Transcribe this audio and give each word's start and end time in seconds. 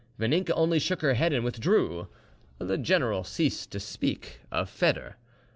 Vaninka 0.17 0.49
only 0.55 0.79
shook 0.79 1.01
her 1.03 1.13
head 1.13 1.31
and 1.31 1.43
withdrew. 1.45 2.07
The 2.57 2.79
general 2.79 3.23
ceased 3.23 3.69
to 3.73 3.79
speak, 3.79 4.39
of 4.51 4.67
Foedor. 4.67 5.13